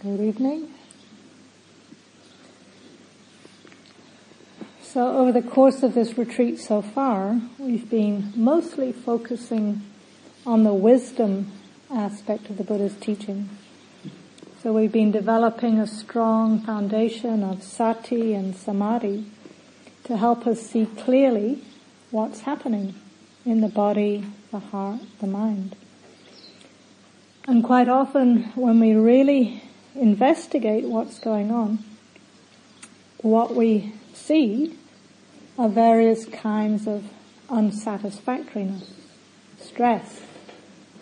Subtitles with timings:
[0.00, 0.72] Good evening.
[4.80, 9.82] So over the course of this retreat so far, we've been mostly focusing
[10.46, 11.50] on the wisdom
[11.90, 13.48] aspect of the Buddha's teaching.
[14.62, 19.26] So we've been developing a strong foundation of sati and samadhi
[20.04, 21.64] to help us see clearly
[22.12, 22.94] what's happening
[23.44, 25.74] in the body, the heart, the mind.
[27.48, 29.64] And quite often when we really
[29.98, 31.78] investigate what's going on,
[33.18, 34.78] what we see
[35.58, 37.04] are various kinds of
[37.50, 38.90] unsatisfactoriness,
[39.58, 40.20] stress,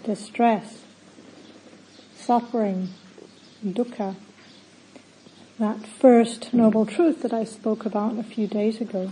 [0.04, 0.82] distress,
[2.14, 2.88] suffering,
[3.64, 4.16] dukkha,
[5.58, 9.10] that first noble truth that I spoke about a few days ago.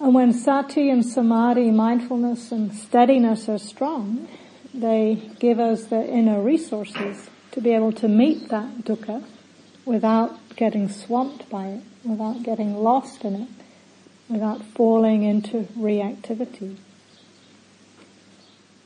[0.00, 4.28] And when sati and samadhi, mindfulness and steadiness are strong,
[4.80, 9.24] they give us the inner resources to be able to meet that dukkha
[9.84, 13.48] without getting swamped by it, without getting lost in it,
[14.28, 16.76] without falling into reactivity.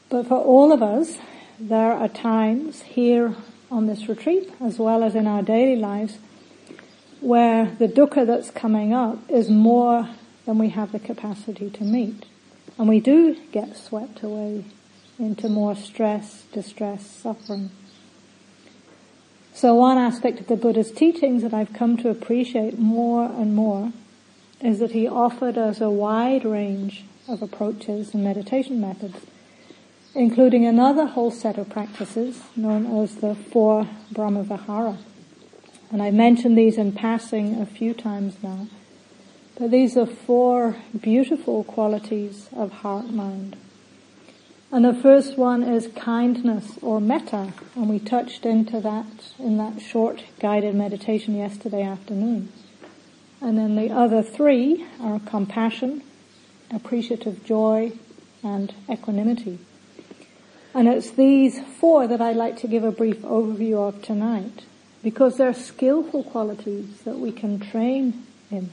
[0.09, 1.19] But for all of us,
[1.59, 3.35] there are times here
[3.71, 6.19] on this retreat, as well as in our daily lives,
[7.21, 10.09] where the dukkha that's coming up is more
[10.47, 12.25] than we have the capacity to meet.
[12.79, 14.65] And we do get swept away
[15.23, 17.71] into more stress, distress, suffering.
[19.55, 23.93] So one aspect of the Buddha's teachings that I've come to appreciate more and more
[24.61, 29.19] is that he offered us a wide range of approaches and meditation methods,
[30.15, 34.99] including another whole set of practices known as the four Brahmavihara.
[35.93, 38.67] And I mentioned these in passing a few times now.
[39.57, 43.57] But these are four beautiful qualities of heart-mind.
[44.73, 49.05] And the first one is kindness or metta, and we touched into that
[49.39, 52.51] in that short guided meditation yesterday afternoon.
[53.43, 56.03] And then the other three are compassion,
[56.71, 57.93] appreciative joy,
[58.43, 59.59] and equanimity.
[60.75, 64.65] And it's these four that I'd like to give a brief overview of tonight,
[65.03, 68.71] because they're skillful qualities that we can train in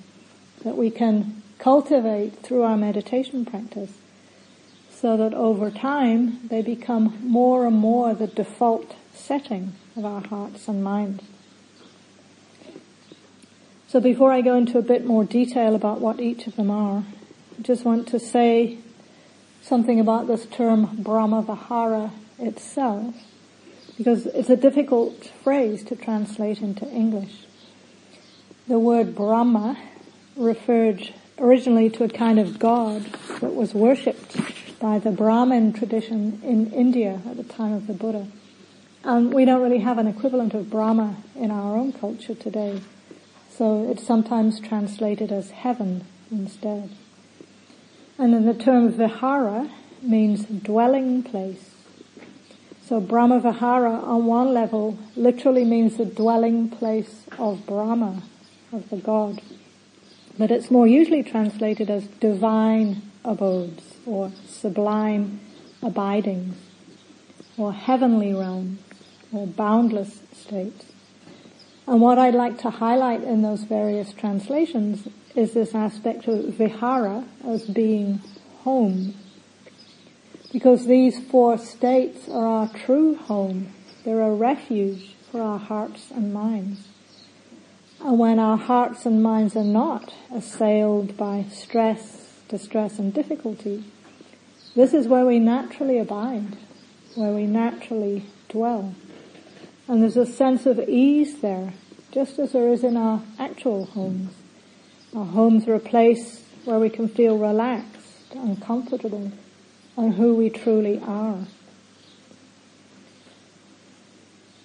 [0.63, 3.91] that we can cultivate through our meditation practice
[5.01, 10.67] so that over time they become more and more the default setting of our hearts
[10.67, 11.23] and minds.
[13.87, 17.03] So before I go into a bit more detail about what each of them are,
[17.57, 18.77] I just want to say
[19.61, 23.15] something about this term Brahma Vihara itself,
[23.97, 27.45] because it's a difficult phrase to translate into English.
[28.67, 29.77] The word Brahma
[30.35, 33.05] referred originally to a kind of god
[33.39, 34.37] that was worshipped
[34.79, 38.27] by the Brahmin tradition in India at the time of the Buddha.
[39.03, 42.81] And we don't really have an equivalent of Brahma in our own culture today.
[43.49, 46.89] So it's sometimes translated as heaven instead.
[48.17, 49.69] And then the term vihara
[50.01, 51.71] means dwelling place.
[52.85, 58.23] So Brahma Vihara on one level literally means the dwelling place of Brahma,
[58.73, 59.41] of the God
[60.39, 65.39] but it's more usually translated as divine abodes or sublime
[65.81, 66.55] abidings
[67.57, 68.79] or heavenly realms
[69.31, 70.85] or boundless states.
[71.87, 77.25] And what I'd like to highlight in those various translations is this aspect of vihara
[77.45, 78.21] as being
[78.59, 79.15] home.
[80.51, 83.73] Because these four states are our true home.
[84.03, 86.87] They're a refuge for our hearts and minds.
[88.01, 93.83] And when our hearts and minds are not assailed by stress, distress and difficulty,
[94.79, 96.55] this is where we naturally abide,
[97.15, 98.95] where we naturally dwell.
[99.89, 101.73] And there's a sense of ease there,
[102.13, 104.31] just as there is in our actual homes.
[105.13, 109.33] Our homes are a place where we can feel relaxed and comfortable
[109.97, 111.39] and who we truly are.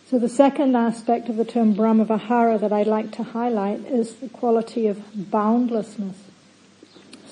[0.09, 4.29] So the second aspect of the term Brahmavihara that I'd like to highlight is the
[4.29, 5.03] quality of
[5.33, 6.19] boundlessness.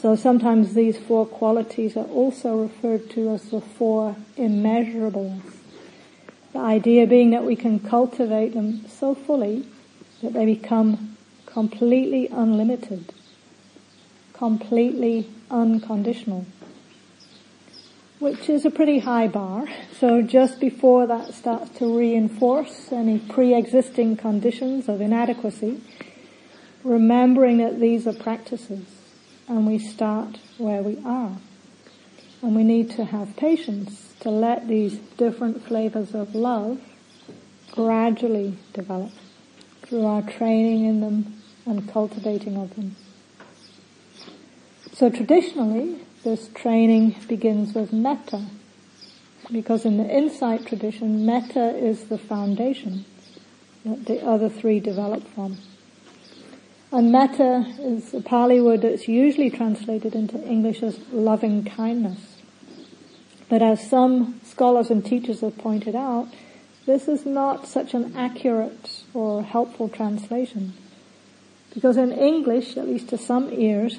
[0.03, 5.43] So sometimes these four qualities are also referred to as the four immeasurables.
[6.53, 9.65] The idea being that we can cultivate them so fully
[10.21, 11.17] that they become
[11.47, 13.15] completely unlimited,
[14.33, 16.47] completely unconditional
[18.19, 19.67] which is a pretty high bar.
[19.99, 25.81] So just before that starts to reinforce any pre-existing conditions of inadequacy,
[26.85, 29.02] remembering that these are practices
[29.53, 31.37] and we start where we are.
[32.41, 36.81] And we need to have patience to let these different flavors of love
[37.71, 39.13] gradually develop
[39.83, 42.97] through our training in them and cultivating of them.
[44.95, 48.47] So traditionally, this training begins with metta,
[49.51, 53.05] because in the insight tradition, metta is the foundation
[53.85, 55.59] that the other three develop from.
[56.93, 62.37] And metta is a Pali word that's usually translated into English as loving kindness.
[63.49, 66.29] But as some scholars and teachers have pointed out,
[66.85, 70.75] this is not such an accurate or helpful translation.
[71.73, 73.99] Because in English, at least to some ears,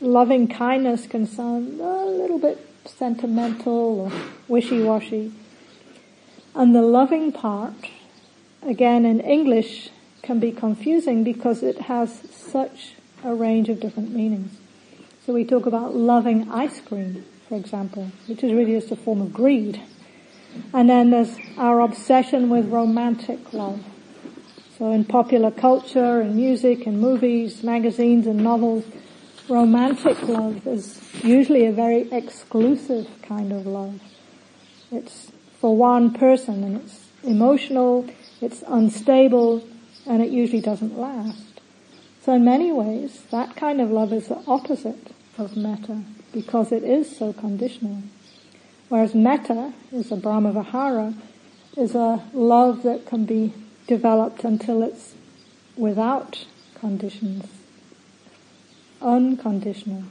[0.00, 4.12] loving kindness can sound a little bit sentimental or
[4.48, 5.30] wishy-washy.
[6.56, 7.74] And the loving part,
[8.62, 9.90] again in English,
[10.22, 12.94] can be confusing because it has such
[13.24, 14.56] a range of different meanings.
[15.26, 19.20] So we talk about loving ice cream, for example, which is really just a form
[19.20, 19.80] of greed.
[20.72, 23.84] And then there's our obsession with romantic love.
[24.78, 28.84] So in popular culture, in music, in movies, magazines and novels,
[29.48, 34.00] romantic love is usually a very exclusive kind of love.
[34.90, 35.30] It's
[35.60, 38.08] for one person and it's emotional,
[38.40, 39.62] it's unstable,
[40.06, 41.60] and it usually doesn't last.
[42.22, 46.02] So in many ways, that kind of love is the opposite of metta
[46.32, 48.02] because it is so conditional.
[48.88, 51.14] Whereas metta is a Brahma Vihara,
[51.76, 53.54] is a love that can be
[53.86, 55.14] developed until it's
[55.76, 56.44] without
[56.74, 57.46] conditions,
[59.00, 60.04] unconditional.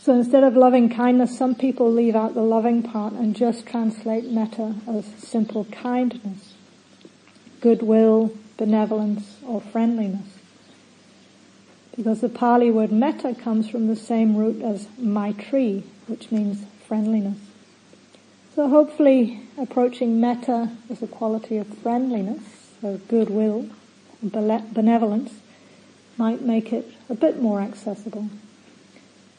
[0.00, 4.24] So instead of loving kindness, some people leave out the loving part and just translate
[4.24, 6.47] metta as simple kindness
[7.60, 10.26] goodwill, benevolence, or friendliness.
[11.96, 17.38] Because the Pali word metta comes from the same root as maitri, which means friendliness.
[18.54, 22.42] So hopefully approaching metta as a quality of friendliness,
[22.82, 23.68] or goodwill,
[24.22, 25.32] benevolence,
[26.16, 28.28] might make it a bit more accessible.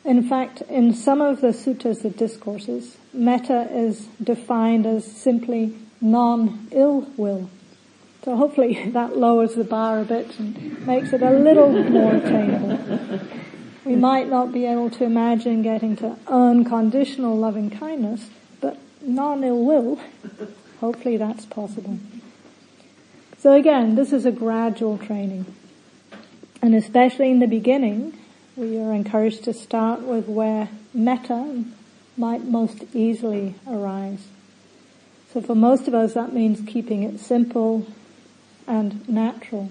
[0.05, 7.07] In fact, in some of the suttas, the discourses, metta is defined as simply non-ill
[7.17, 7.49] will.
[8.23, 13.19] So hopefully that lowers the bar a bit and makes it a little more attainable.
[13.85, 18.29] We might not be able to imagine getting to unconditional loving kindness,
[18.59, 19.99] but non-ill will,
[20.79, 21.97] hopefully that's possible.
[23.37, 25.45] So again, this is a gradual training.
[26.61, 28.19] And especially in the beginning,
[28.57, 31.63] we are encouraged to start with where metta
[32.17, 34.27] might most easily arise.
[35.33, 37.87] So for most of us, that means keeping it simple,
[38.69, 39.69] and natural.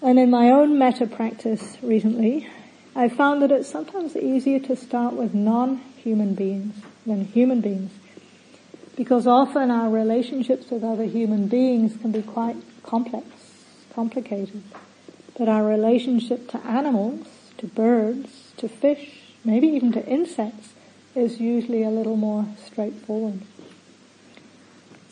[0.00, 2.48] And in my own metta practice recently,
[2.94, 6.74] I found that it's sometimes easier to start with non-human beings
[7.04, 7.90] than human beings.
[8.96, 13.26] Because often our relationships with other human beings can be quite complex,
[13.94, 14.62] complicated.
[15.36, 17.26] But our relationship to animals,
[17.58, 20.74] to birds, to fish, maybe even to insects
[21.14, 23.40] is usually a little more straightforward.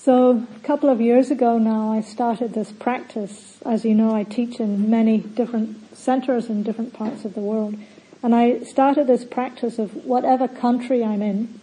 [0.03, 3.59] So a couple of years ago now I started this practice.
[3.67, 7.77] As you know, I teach in many different centers in different parts of the world.
[8.23, 11.61] And I started this practice of whatever country I'm in,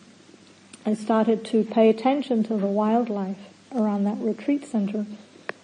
[0.85, 3.39] I started to pay attention to the wildlife
[3.75, 5.07] around that retreat center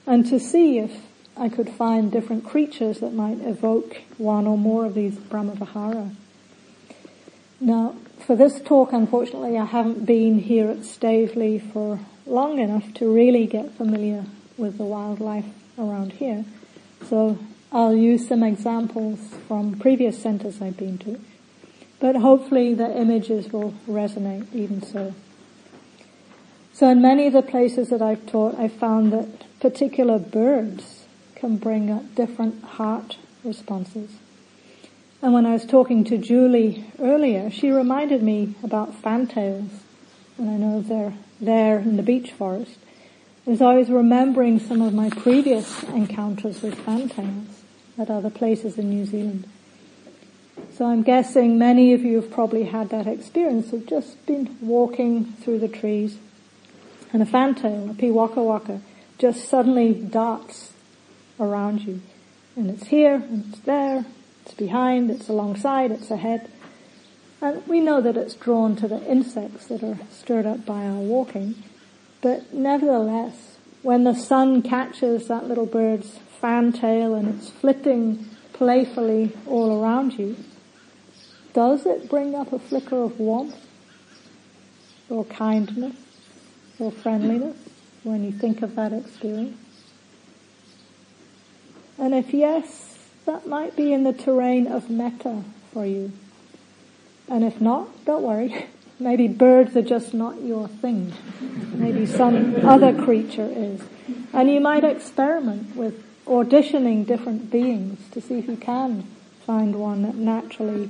[0.08, 1.04] and to see if
[1.38, 6.16] I could find different creatures that might evoke one or more of these Brahmavihara.
[7.60, 13.14] Now, for this talk, unfortunately, I haven't been here at Staveley for long enough to
[13.14, 14.26] really get familiar
[14.58, 15.46] with the wildlife
[15.78, 16.46] around here.
[17.10, 17.38] So
[17.72, 21.20] I'll use some examples from previous centers I've been to.
[22.00, 25.14] But hopefully the images will resonate even so.
[26.74, 31.58] So in many of the places that I've taught, I've found that particular birds can
[31.58, 34.12] bring up different heart responses.
[35.22, 39.72] And when I was talking to Julie earlier, she reminded me about fantails.
[40.38, 41.14] And I know they're
[41.46, 42.78] there in the beech forest.
[43.46, 47.64] As I was remembering some of my previous encounters with fantails
[47.98, 49.48] at other places in New Zealand.
[50.74, 55.26] So I'm guessing many of you have probably had that experience of just been walking
[55.26, 56.18] through the trees
[57.12, 58.82] and a fantail, a piwaka waka,
[59.20, 60.74] just suddenly darts
[61.40, 62.02] around you.
[62.56, 64.06] And it's here, and it's there,
[64.46, 66.50] it's behind, it's alongside, it's ahead.
[67.44, 71.02] And we know that it's drawn to the insects that are stirred up by our
[71.02, 71.56] walking.
[72.22, 79.84] But nevertheless, when the sun catches that little bird's fantail and it's flipping playfully all
[79.84, 80.38] around you,
[81.54, 83.58] does it bring up a flicker of warmth?
[85.10, 85.96] or kindness
[86.80, 87.58] or friendliness
[88.04, 89.58] when you think of that experience?
[91.98, 96.12] And if yes, that might be in the terrain of metta for you.
[97.30, 98.68] And if not, don't worry.
[99.00, 101.14] Maybe birds are just not your thing.
[101.74, 103.82] Maybe some other creature is.
[104.32, 109.08] And you might experiment with auditioning different beings to see if you can
[109.46, 110.90] find one that naturally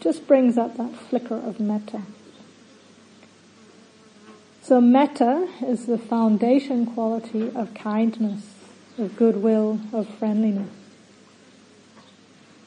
[0.00, 2.02] just brings up that flicker of metta.
[4.62, 8.46] So metta is the foundation quality of kindness,
[8.98, 10.70] of goodwill, of friendliness.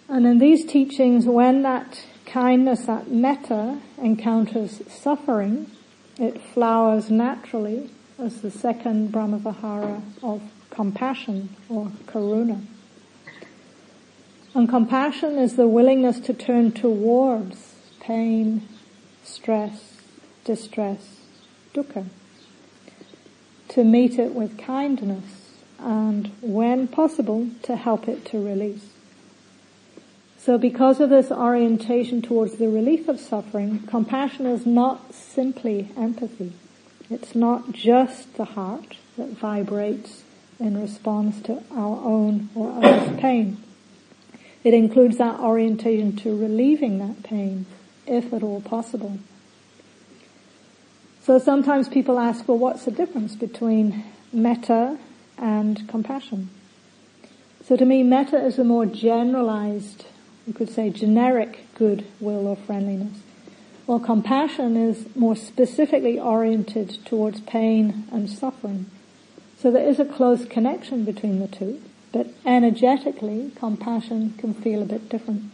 [0.07, 2.05] And in these teachings, when that
[2.35, 5.71] kindness, that metta, encounters suffering,
[6.19, 7.89] it flowers naturally
[8.19, 12.61] as the second Brahmavihara of compassion or karuna.
[14.53, 18.67] And compassion is the willingness to turn towards pain,
[19.23, 19.93] stress,
[20.43, 21.21] distress,
[21.73, 22.05] dukkha.
[23.69, 28.94] To meet it with kindness and when possible to help it to release.
[30.45, 36.53] So because of this orientation towards the relief of suffering, compassion is not simply empathy.
[37.09, 40.21] It's not just the heart that vibrates
[40.59, 43.57] in response to our own or others' pain.
[44.63, 47.65] It includes that orientation to relieving that pain,
[48.05, 49.17] if at all possible.
[51.23, 54.99] So sometimes people ask, well, what's the difference between metta
[55.39, 56.51] and compassion?
[57.63, 60.05] So to me, metta is a more generalized
[60.47, 63.19] you could say generic goodwill or friendliness.
[63.85, 68.89] While compassion is more specifically oriented towards pain and suffering.
[69.59, 74.85] So there is a close connection between the two, but energetically compassion can feel a
[74.85, 75.53] bit different.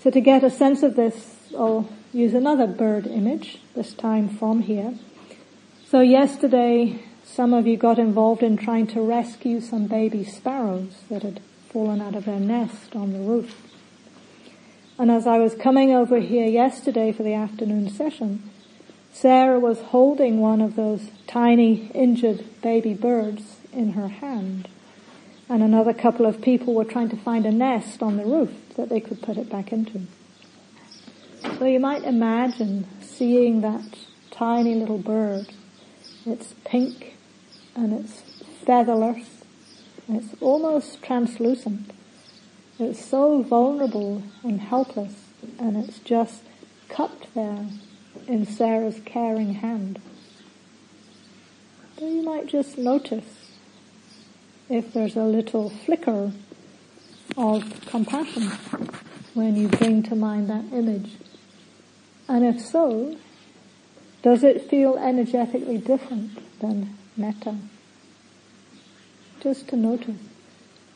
[0.00, 4.62] So to get a sense of this, I'll use another bird image, this time from
[4.62, 4.94] here.
[5.86, 11.22] So yesterday, some of you got involved in trying to rescue some baby sparrows that
[11.22, 11.40] had
[11.78, 13.54] fallen out of their nest on the roof.
[14.98, 18.50] And as I was coming over here yesterday for the afternoon session,
[19.12, 24.66] Sarah was holding one of those tiny injured baby birds in her hand.
[25.48, 28.88] And another couple of people were trying to find a nest on the roof that
[28.88, 30.00] they could put it back into.
[31.60, 33.96] So you might imagine seeing that
[34.32, 35.46] tiny little bird.
[36.26, 37.14] It's pink
[37.76, 38.22] and it's
[38.66, 39.37] featherless
[40.08, 41.90] it's almost translucent.
[42.78, 45.14] It's so vulnerable and helpless
[45.58, 46.42] and it's just
[46.88, 47.66] cupped there
[48.26, 50.00] in Sarah's caring hand.
[51.94, 53.52] But you might just notice
[54.68, 56.32] if there's a little flicker
[57.36, 58.50] of compassion
[59.34, 61.12] when you bring to mind that image.
[62.28, 63.16] And if so,
[64.22, 67.56] does it feel energetically different than metta?
[69.40, 70.16] Just to notice.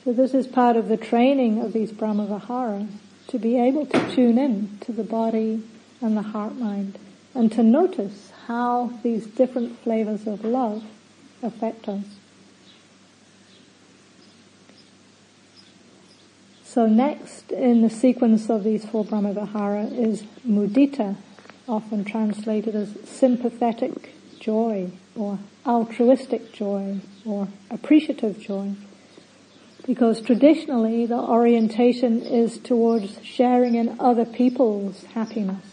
[0.05, 2.89] So this is part of the training of these Brahmaviharas,
[3.29, 5.63] to be able to tune in to the body
[6.01, 6.99] and the heart mind,
[7.35, 10.83] and to notice how these different flavors of love
[11.43, 12.05] affect us.
[16.65, 21.17] So next in the sequence of these four Brahmavihara is mudita,
[21.69, 28.73] often translated as sympathetic joy or altruistic joy or appreciative joy.
[29.87, 35.65] Because traditionally the orientation is towards sharing in other people's happiness.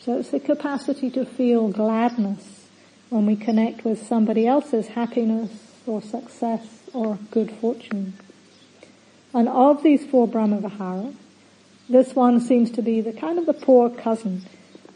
[0.00, 2.66] So it's the capacity to feel gladness
[3.08, 5.50] when we connect with somebody else's happiness
[5.86, 8.14] or success or good fortune.
[9.34, 11.14] And of these four Brahmavihara,
[11.88, 14.42] this one seems to be the kind of the poor cousin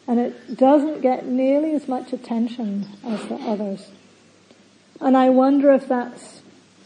[0.06, 3.88] and it doesn't get nearly as much attention as the others.
[5.00, 6.40] And I wonder if that's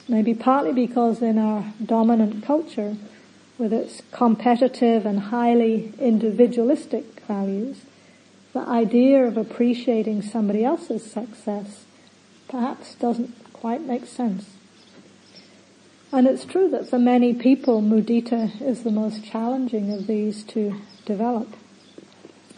[0.09, 2.97] maybe partly because in our dominant culture,
[3.59, 7.83] with its competitive and highly individualistic values,
[8.53, 11.85] the idea of appreciating somebody else's success
[12.49, 14.51] perhaps doesn't quite make sense.
[16.11, 20.75] And it's true that for many people, mudita is the most challenging of these to
[21.05, 21.55] develop.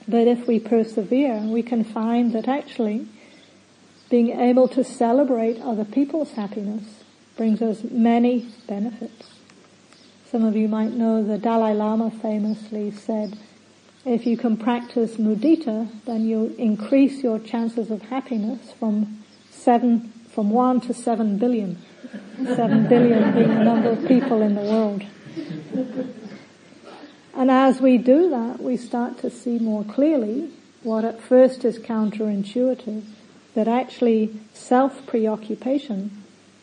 [0.09, 3.06] But if we persevere, we can find that actually
[4.11, 6.85] being able to celebrate other people's happiness
[7.37, 9.30] brings us many benefits.
[10.30, 13.38] Some of you might know the Dalai Lama famously said,
[14.04, 20.50] if you can practice mudita, then you increase your chances of happiness from seven, from
[20.50, 21.78] one to seven billion.
[22.44, 25.04] Seven billion being the number of people in the world.
[27.34, 30.50] And as we do that, we start to see more clearly
[30.82, 33.04] what at first is counterintuitive,
[33.54, 36.10] that actually self-preoccupation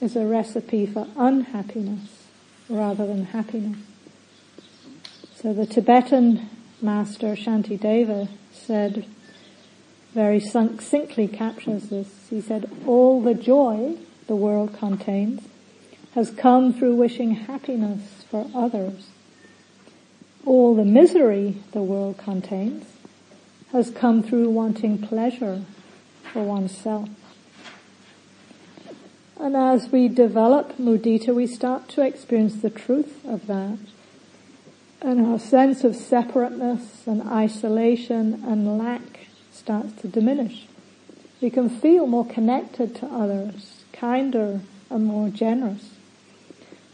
[0.01, 2.25] is a recipe for unhappiness
[2.67, 3.77] rather than happiness.
[5.35, 6.49] So the Tibetan
[6.81, 9.05] master Shantideva said,
[10.13, 12.27] very succinctly captures this.
[12.29, 13.97] He said, all the joy
[14.27, 15.41] the world contains
[16.15, 19.07] has come through wishing happiness for others.
[20.49, 22.83] All the misery the world contains
[23.71, 25.61] has come through wanting pleasure
[26.33, 27.07] for oneself.
[29.39, 33.77] And as we develop mudita, we start to experience the truth of that.
[35.03, 40.65] And our sense of separateness and isolation and lack starts to diminish.
[41.41, 45.91] We can feel more connected to others, kinder and more generous.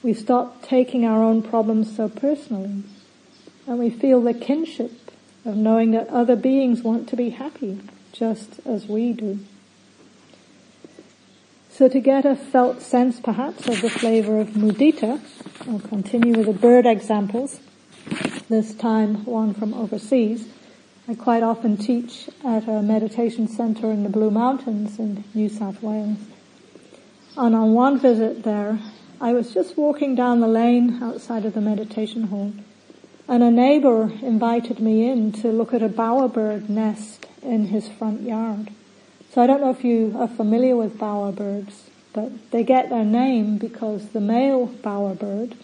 [0.04, 2.84] We stop taking our own problems so personally.
[3.68, 4.92] And we feel the kinship
[5.44, 7.82] of knowing that other beings want to be happy
[8.12, 9.40] just as we do.
[11.70, 15.20] So to get a felt sense perhaps of the flavor of mudita,
[15.68, 17.60] I'll continue with the bird examples,
[18.50, 20.48] this time one from overseas.
[21.08, 25.84] I quite often teach at a meditation center in the Blue Mountains in New South
[25.84, 26.18] Wales.
[27.36, 28.80] And on one visit there,
[29.20, 32.54] I was just walking down the lane outside of the meditation hall
[33.28, 38.22] and a neighbor invited me in to look at a bowerbird nest in his front
[38.22, 38.70] yard.
[39.32, 41.74] So I don't know if you are familiar with bowerbirds,
[42.14, 45.56] but they get their name because the male bowerbird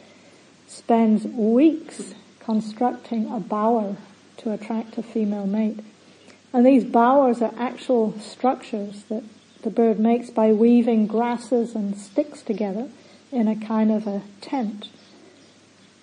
[0.67, 3.95] spends weeks constructing a bower
[4.37, 5.79] to attract a female mate.
[6.51, 9.23] And these bowers are actual structures that
[9.61, 12.89] the bird makes by weaving grasses and sticks together
[13.31, 14.89] in a kind of a tent.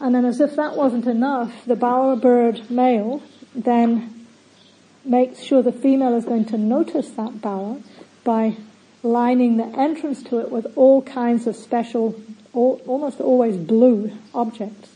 [0.00, 3.22] And then as if that wasn't enough, the bowerbird male
[3.54, 4.26] then
[5.04, 7.78] makes sure the female is going to notice that bower
[8.24, 8.56] by
[9.02, 12.20] lining the entrance to it with all kinds of special,
[12.52, 14.90] almost always blue objects.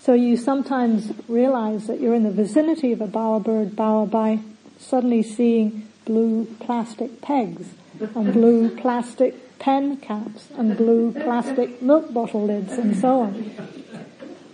[0.00, 4.40] So you sometimes realize that you're in the vicinity of a bowerbird bower by
[4.78, 7.68] suddenly seeing blue plastic pegs
[8.14, 13.83] and blue plastic pen caps and blue plastic milk bottle lids and so on.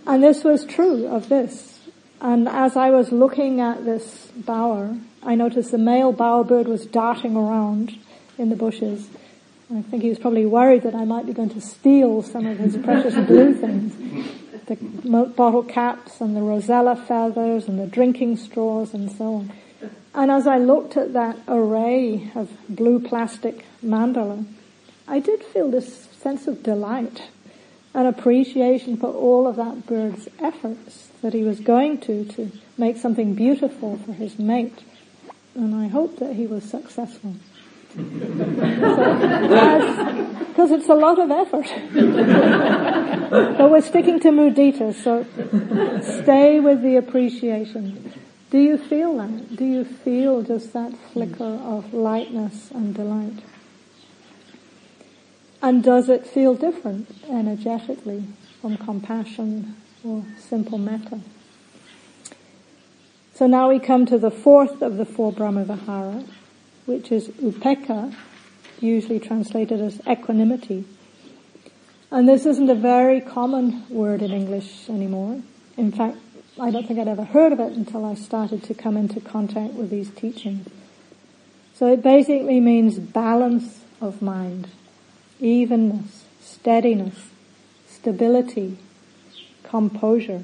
[0.05, 1.79] And this was true of this.
[2.19, 7.35] And as I was looking at this bower, I noticed the male bowerbird was darting
[7.35, 7.97] around
[8.37, 9.07] in the bushes.
[9.73, 12.57] I think he was probably worried that I might be going to steal some of
[12.57, 13.95] his precious blue things.
[14.65, 14.75] The
[15.35, 19.53] bottle caps and the rosella feathers and the drinking straws and so on.
[20.13, 24.45] And as I looked at that array of blue plastic mandala,
[25.07, 27.29] I did feel this sense of delight
[27.93, 32.97] and appreciation for all of that bird's efforts that he was going to, to make
[32.97, 34.79] something beautiful for his mate.
[35.55, 37.35] And I hope that he was successful.
[40.51, 41.65] Because it's a lot of effort.
[43.57, 45.23] but we're sticking to mudita, so
[46.21, 48.13] stay with the appreciation.
[48.49, 49.55] Do you feel that?
[49.55, 53.41] Do you feel just that flicker of lightness and delight?
[55.61, 58.23] And does it feel different energetically
[58.61, 61.19] from compassion or simple metta.
[63.33, 66.27] So now we come to the fourth of the four Brahmavihara,
[66.85, 68.15] which is upekkha,
[68.79, 70.85] usually translated as equanimity.
[72.11, 75.41] And this isn't a very common word in English anymore.
[75.77, 76.17] In fact,
[76.59, 79.73] I don't think I'd ever heard of it until I started to come into contact
[79.73, 80.67] with these teachings.
[81.73, 84.67] So it basically means balance of mind,
[85.41, 87.29] evenness, steadiness,
[87.89, 88.77] stability,
[89.63, 90.43] composure.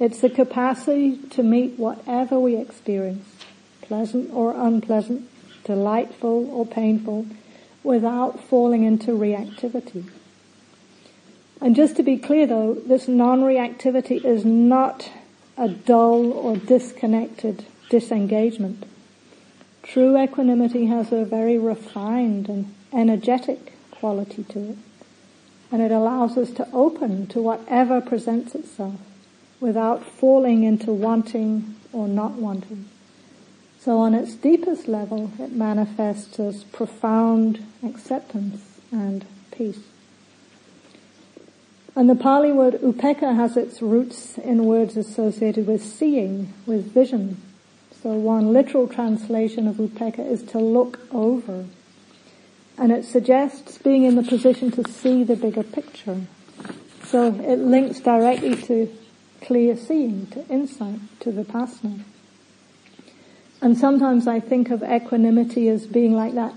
[0.00, 3.28] It's the capacity to meet whatever we experience,
[3.82, 5.28] pleasant or unpleasant,
[5.64, 7.26] delightful or painful,
[7.84, 10.08] without falling into reactivity.
[11.60, 15.10] And just to be clear though, this non-reactivity is not
[15.56, 18.84] a dull or disconnected disengagement.
[19.82, 24.78] True equanimity has a very refined and energetic quality to it
[25.72, 29.00] and it allows us to open to whatever presents itself
[29.58, 32.86] without falling into wanting or not wanting.
[33.80, 39.80] So on its deepest level, it manifests as profound acceptance and peace.
[41.96, 47.40] And the Pali word upekkha has its roots in words associated with seeing, with vision.
[48.02, 51.64] So one literal translation of upekkha is to look over
[52.82, 56.20] and it suggests being in the position to see the bigger picture.
[57.04, 58.92] So it links directly to
[59.40, 62.00] clear seeing, to insight, to vipassana.
[63.60, 66.54] And sometimes I think of equanimity as being like that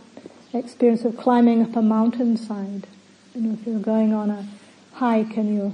[0.51, 2.87] experience of climbing up a mountainside.
[3.35, 4.47] You know, if you're going on a
[4.93, 5.73] hike and you're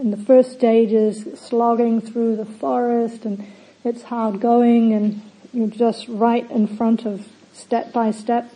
[0.00, 3.46] in the first stages slogging through the forest and
[3.84, 8.52] it's hard going and you're just right in front of step by step.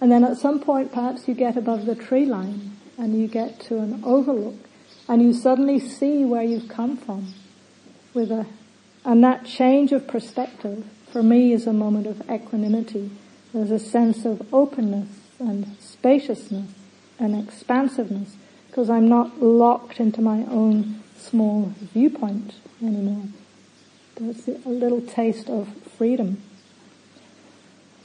[0.00, 3.60] And then at some point perhaps you get above the tree line and you get
[3.60, 4.56] to an overlook
[5.08, 7.34] and you suddenly see where you've come from
[8.14, 8.46] with a,
[9.04, 13.10] and that change of perspective for me is a moment of equanimity.
[13.52, 15.08] There's a sense of openness
[15.38, 16.70] and spaciousness
[17.18, 18.36] and expansiveness
[18.68, 23.24] because I'm not locked into my own small viewpoint anymore.
[24.16, 26.42] There's a little taste of freedom.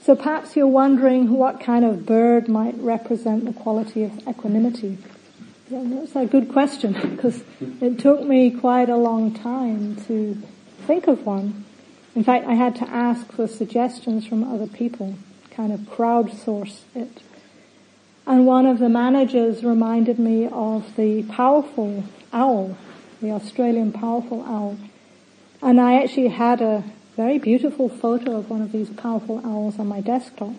[0.04, 4.98] So perhaps you're wondering what kind of bird might represent the quality of equanimity.
[5.72, 7.42] That's a good question because
[7.80, 10.38] it took me quite a long time to
[10.86, 11.64] think of one.
[12.16, 15.16] In fact, I had to ask for suggestions from other people,
[15.52, 17.22] kind of crowdsource it.
[18.28, 22.78] And one of the managers reminded me of the powerful owl,
[23.22, 24.78] the Australian powerful owl.
[25.62, 26.84] And I actually had a
[27.16, 30.54] very beautiful photo of one of these powerful owls on my desktop.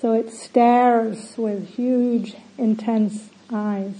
[0.00, 3.94] So it stares with huge, intense eyes.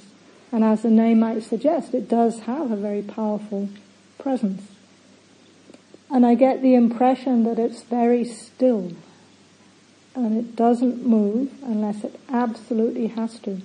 [0.53, 3.69] And as the name might suggest, it does have a very powerful
[4.19, 4.62] presence.
[6.11, 8.93] And I get the impression that it's very still
[10.17, 13.61] and it doesn't move unless it absolutely has to.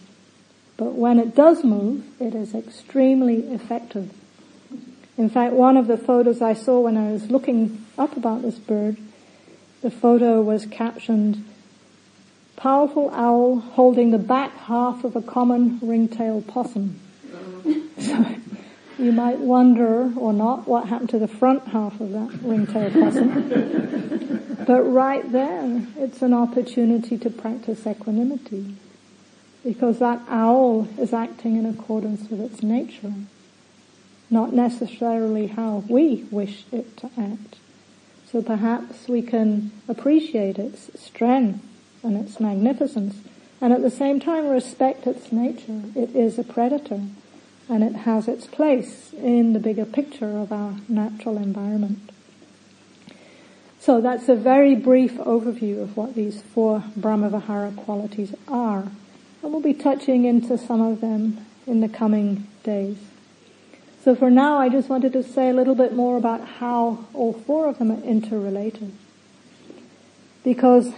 [0.76, 4.12] But when it does move, it is extremely effective.
[5.18, 8.58] In fact, one of the photos I saw when I was looking up about this
[8.58, 8.98] bird,
[9.82, 11.44] the photo was captioned,
[12.56, 17.00] powerful owl holding the back half of a common ringtail possum.
[18.00, 18.36] so
[18.98, 24.38] you might wonder, or not, what happened to the front half of that ringtail possum.
[24.66, 28.76] But right there, it's an opportunity to practice equanimity.
[29.64, 33.14] Because that owl is acting in accordance with its nature.
[34.32, 37.58] Not necessarily how we wish it to act.
[38.32, 41.64] So perhaps we can appreciate its strength
[42.02, 43.18] and its magnificence
[43.62, 45.84] and at the same time respect its nature.
[45.96, 47.02] It is a predator
[47.70, 52.10] and it has its place in the bigger picture of our natural environment.
[53.80, 58.88] So that's a very brief overview of what these four Brahmavihara qualities are.
[59.44, 62.98] And we'll be touching into some of them in the coming days.
[64.04, 67.34] So for now, I just wanted to say a little bit more about how all
[67.34, 68.92] four of them are interrelated.
[70.44, 70.92] Because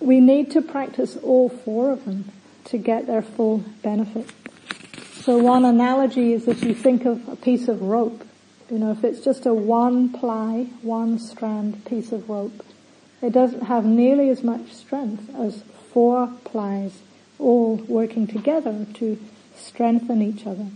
[0.00, 2.30] we need to practice all four of them
[2.66, 4.30] to get their full benefit.
[5.22, 8.24] So one analogy is if you think of a piece of rope
[8.70, 12.64] you know, if it's just a one ply, one strand piece of rope,
[13.20, 17.00] it doesn't have nearly as much strength as four plies
[17.40, 19.18] all working together to
[19.56, 20.68] strengthen each other.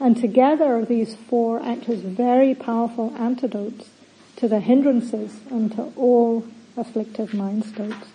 [0.00, 3.88] And together these four act as very powerful antidotes
[4.36, 6.44] to the hindrances and to all
[6.76, 8.06] afflictive mind states.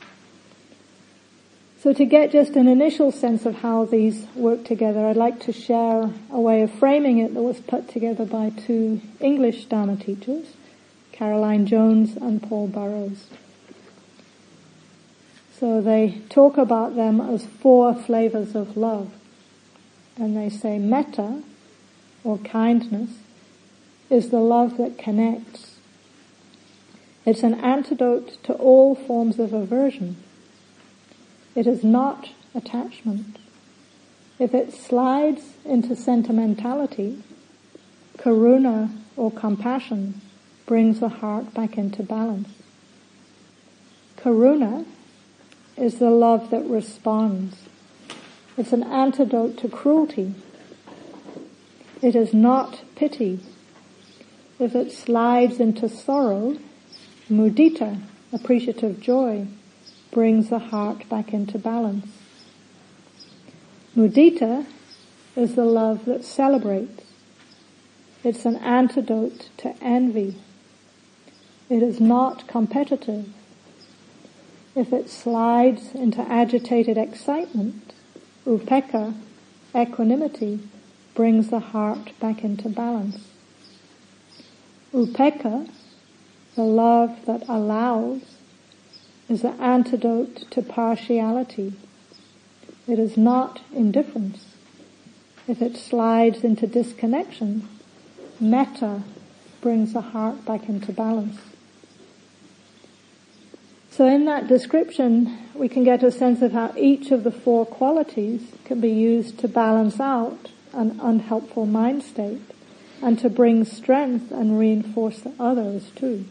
[1.82, 5.52] So to get just an initial sense of how these work together, I'd like to
[5.52, 10.48] share a way of framing it that was put together by two English Dharma teachers,
[11.12, 13.28] Caroline Jones and Paul Burrows.
[15.60, 19.12] So they talk about them as four flavors of love.
[20.16, 21.44] And they say metta,
[22.24, 23.10] or kindness,
[24.10, 25.78] is the love that connects.
[27.26, 30.18] It's an antidote to all forms of aversion.
[31.56, 33.38] It is not attachment.
[34.40, 37.24] If it slides into sentimentality,
[38.18, 40.22] karuna or compassion
[40.66, 42.50] brings the heart back into balance.
[44.18, 44.86] Karuna
[45.78, 47.56] is the love that responds.
[48.58, 50.34] It's an antidote to cruelty.
[52.04, 53.40] It is not pity.
[54.60, 56.58] If it slides into sorrow,
[57.30, 58.02] mudita,
[58.34, 59.48] appreciative joy,
[60.12, 62.10] brings the heart back into balance.
[63.96, 64.66] Mudita
[65.38, 67.06] is the love that celebrates.
[68.22, 70.36] It's an antidote to envy.
[71.70, 73.30] It is not competitive.
[74.76, 77.94] If it slides into agitated excitement,
[78.46, 79.14] upekkha,
[79.74, 80.60] equanimity,
[81.16, 83.28] brings the heart back into balance.
[84.94, 85.70] Upekkha,
[86.56, 88.22] the love that allows,
[89.30, 91.74] is the antidote to partiality.
[92.88, 94.46] It is not indifference.
[95.48, 97.68] If it slides into disconnection,
[98.40, 99.04] metta
[99.62, 101.40] brings the heart back into balance.
[103.90, 107.66] So in that description, we can get a sense of how each of the four
[107.66, 112.42] qualities can be used to balance out an unhelpful mind state
[113.02, 116.26] and to bring strength and reinforce the others too.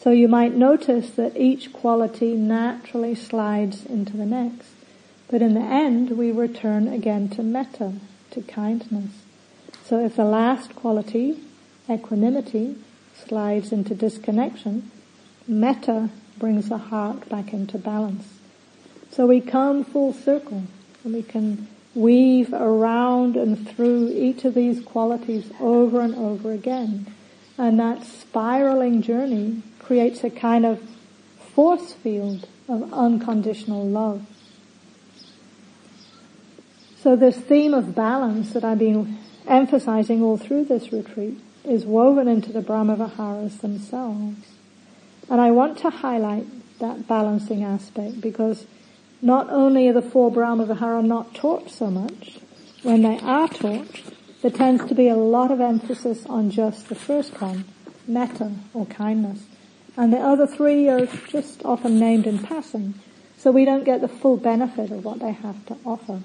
[0.00, 4.70] So you might notice that each quality naturally slides into the next.
[5.28, 7.94] But in the end, we return again to metta,
[8.30, 9.10] to kindness.
[9.84, 11.38] So if the last quality,
[11.88, 12.76] equanimity,
[13.26, 14.90] slides into disconnection,
[15.46, 18.38] metta brings the heart back into balance.
[19.10, 20.64] So we come full circle
[21.04, 21.66] and we can
[21.98, 27.12] weave around and through each of these qualities over and over again.
[27.58, 30.80] And that spiraling journey creates a kind of
[31.54, 34.24] force field of unconditional love.
[37.02, 42.28] So this theme of balance that I've been emphasizing all through this retreat is woven
[42.28, 44.46] into the Brahmaviharas themselves.
[45.28, 46.46] And I want to highlight
[46.78, 48.66] that balancing aspect because
[49.20, 52.38] not only are the four Brahmavihara not taught so much,
[52.82, 54.00] when they are taught,
[54.42, 57.64] there tends to be a lot of emphasis on just the first one,
[58.06, 59.40] metta or kindness.
[59.96, 62.94] And the other three are just often named in passing,
[63.36, 66.20] so we don't get the full benefit of what they have to offer.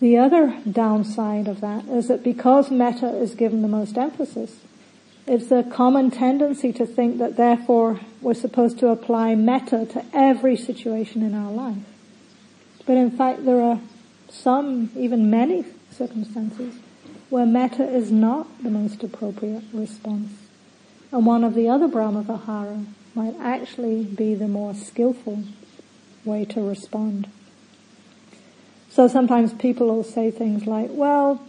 [0.00, 4.56] The other downside of that is that because metta is given the most emphasis,
[5.26, 10.56] it's a common tendency to think that therefore we're supposed to apply metta to every
[10.56, 11.78] situation in our life.
[12.86, 13.80] But in fact there are
[14.28, 16.74] some, even many circumstances
[17.30, 20.30] where metta is not the most appropriate response.
[21.10, 22.84] And one of the other Brahmavihara
[23.14, 25.44] might actually be the more skillful
[26.24, 27.28] way to respond.
[28.90, 31.40] So sometimes people will say things like, well,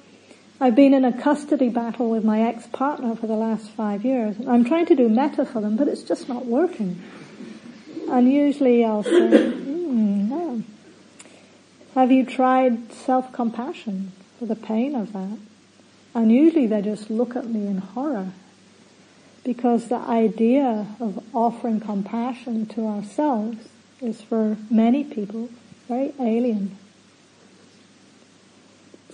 [0.60, 4.38] I've been in a custody battle with my ex-partner for the last five years.
[4.48, 7.04] I'm trying to do metta for them, but it's just not working.
[8.10, 10.64] And usually I'll say, mm, no.
[11.94, 15.38] Have you tried self-compassion for the pain of that?
[16.14, 18.32] And usually they just look at me in horror.
[19.44, 23.58] Because the idea of offering compassion to ourselves
[24.02, 25.50] is for many people
[25.88, 26.78] very alien.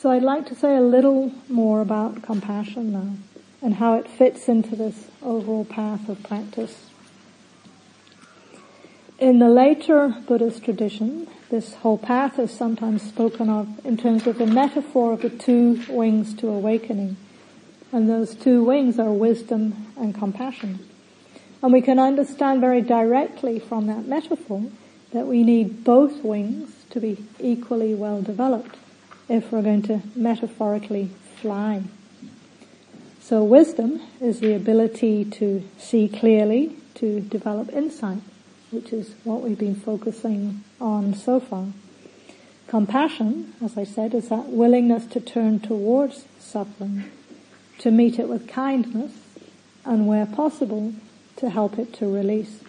[0.01, 3.13] So I'd like to say a little more about compassion now
[3.61, 6.89] and how it fits into this overall path of practice.
[9.19, 14.39] In the later Buddhist tradition, this whole path is sometimes spoken of in terms of
[14.39, 17.17] the metaphor of the two wings to awakening.
[17.91, 20.79] And those two wings are wisdom and compassion.
[21.61, 24.63] And we can understand very directly from that metaphor
[25.13, 28.77] that we need both wings to be equally well developed
[29.31, 31.81] if we're going to metaphorically fly.
[33.21, 38.19] So wisdom is the ability to see clearly, to develop insight,
[38.71, 41.67] which is what we've been focusing on so far.
[42.67, 47.05] Compassion, as I said, is that willingness to turn towards suffering,
[47.77, 49.13] to meet it with kindness,
[49.85, 50.93] and where possible,
[51.37, 52.59] to help it to release.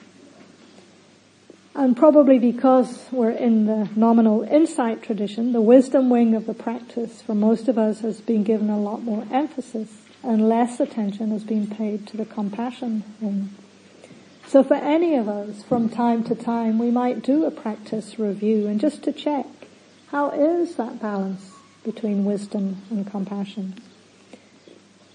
[1.74, 7.22] And probably because we're in the nominal insight tradition, the wisdom wing of the practice
[7.22, 9.88] for most of us has been given a lot more emphasis
[10.22, 13.50] and less attention has been paid to the compassion wing.
[14.46, 18.66] So for any of us, from time to time, we might do a practice review
[18.66, 19.46] and just to check,
[20.08, 21.52] how is that balance
[21.85, 23.74] between wisdom and compassion?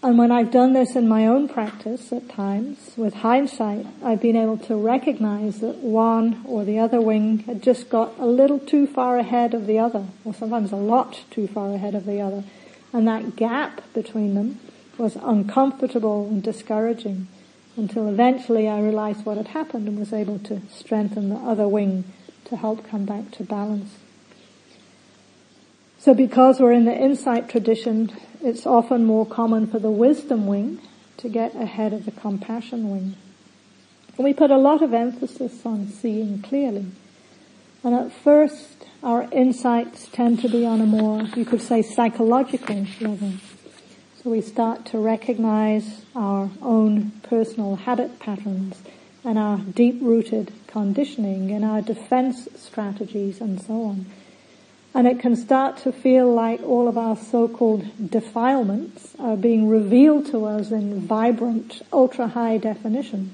[0.04, 4.36] And when I've done this in my own practice at times, with hindsight, I've been
[4.36, 8.86] able to recognize that one or the other wing had just got a little too
[8.86, 12.44] far ahead of the other, or sometimes a lot too far ahead of the other.
[12.94, 14.60] And that gap between them
[15.00, 17.28] was uncomfortable and discouraging
[17.76, 22.04] until eventually I realized what had happened and was able to strengthen the other wing
[22.46, 23.96] to help come back to balance.
[26.00, 30.80] So because we're in the insight tradition, it's often more common for the wisdom wing
[31.18, 33.16] to get ahead of the compassion wing.
[34.16, 36.86] And we put a lot of emphasis on seeing clearly.
[37.84, 42.86] And at first, our insights tend to be on a more, you could say, psychological
[43.00, 43.34] level.
[44.24, 48.82] So we start to recognize our own personal habit patterns
[49.24, 54.06] and our deep-rooted conditioning and our defense strategies and so on.
[54.94, 60.26] And it can start to feel like all of our so-called defilements are being revealed
[60.28, 63.32] to us in vibrant, ultra-high definition.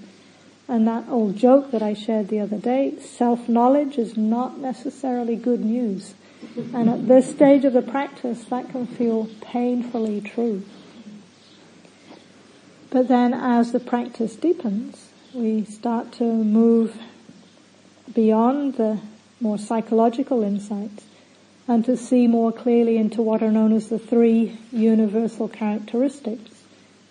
[0.68, 5.64] And that old joke that I shared the other day, self-knowledge is not necessarily good
[5.64, 6.16] news.
[6.74, 10.64] And at this stage of the practice, that can feel painfully true.
[12.90, 16.96] But then as the practice deepens, we start to move
[18.14, 19.00] beyond the
[19.40, 21.06] more psychological insights
[21.68, 26.64] and to see more clearly into what are known as the three universal characteristics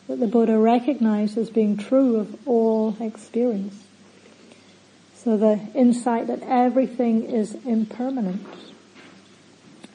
[0.08, 3.84] that the Buddha recognized as being true of all experience.
[5.14, 8.46] So the insight that everything is impermanent.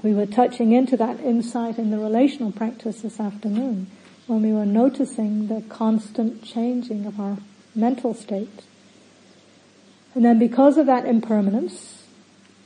[0.02, 3.88] We were touching into that insight in the relational practice this afternoon
[4.26, 7.38] when we were noticing the constant changing of our
[7.76, 8.64] mental state.
[10.16, 12.04] And then because of that impermanence,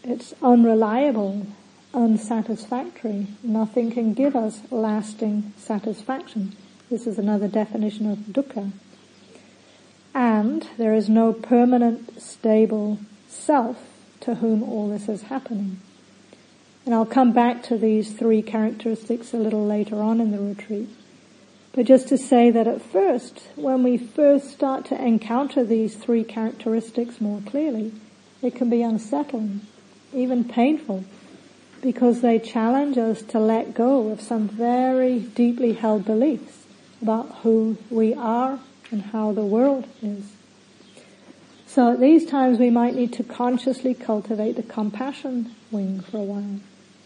[0.04, 1.48] it's unreliable,
[1.94, 3.28] unsatisfactory.
[3.44, 6.56] Nothing can give us lasting satisfaction.
[6.90, 8.72] This is another definition of dukkha.
[10.14, 13.78] And there is no permanent, stable self
[14.22, 15.80] to whom all this is happening.
[16.86, 20.90] And I'll come back to these three characteristics a little later on in the retreat.
[21.74, 26.24] But just to say that at first, when we first start to encounter these three
[26.24, 27.94] characteristics more clearly,
[28.42, 29.62] it can be unsettling,
[30.14, 31.06] even painful,
[31.82, 36.66] because they challenge us to let go of some very deeply held beliefs
[37.02, 38.60] about who we are
[38.92, 40.34] and how the world is.
[41.66, 46.24] So at these times we might need to consciously cultivate the compassion wing for a
[46.24, 46.60] while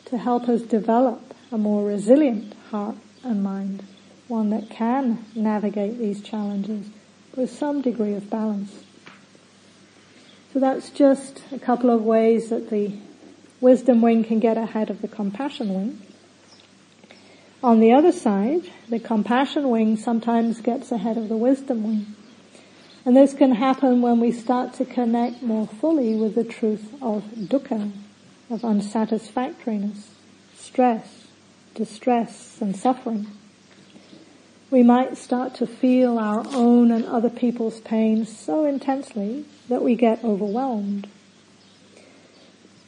[0.06, 3.84] to help us develop a more resilient heart and mind
[4.28, 6.88] one that can navigate these challenges
[7.36, 8.84] with some degree of balance.
[10.52, 12.98] So that's just a couple of ways that the
[13.66, 16.02] wisdom wing can get ahead of the compassion wing.
[17.64, 22.06] On the other side, the compassion wing sometimes gets ahead of the wisdom wing.
[23.06, 27.24] And this can happen when we start to connect more fully with the truth of
[27.52, 27.92] dukkha,
[28.50, 30.10] of unsatisfactoriness,
[30.56, 31.28] stress,
[31.74, 33.28] distress, and suffering
[34.72, 39.96] we might start to feel our own and other people's pain so intensely that we
[39.96, 41.08] get overwhelmed.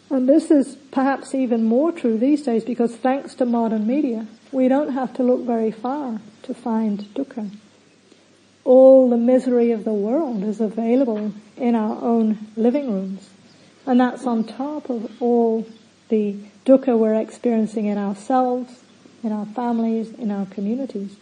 [0.10, 4.68] And this is perhaps even more true these days because thanks to modern media, we
[4.68, 7.52] don't have to look very far to find dukkha.
[8.64, 13.30] All the misery of the world is available in our own living rooms.
[13.86, 15.68] And that's on top of all
[16.10, 18.84] the dukkha we're experiencing in ourselves,
[19.24, 21.16] in our families, in our communities.